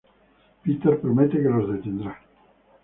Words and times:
Peter 0.63 0.95
promete 0.99 1.37
que 1.37 1.47
los 1.49 1.71
detendrá. 1.71 2.19